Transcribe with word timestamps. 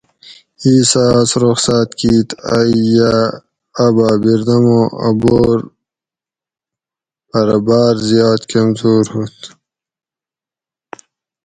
ایسہ 0.63 1.03
آس 1.17 1.31
رخصات 1.43 1.89
کیت 1.99 2.29
ایٔ 2.53 2.79
یا 2.95 3.13
اۤ 3.83 3.91
باۤ 3.95 4.15
بیردمو 4.21 4.79
اۤ 5.05 5.15
بور 5.21 5.59
پرہ 7.29 7.57
باۤر 7.67 7.95
زیات 8.09 8.41
کمزور 8.51 9.05
ہوت 9.13 9.39